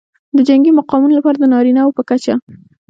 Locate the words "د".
0.35-0.37, 1.39-1.45